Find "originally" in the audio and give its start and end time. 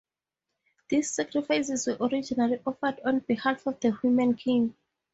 2.07-2.59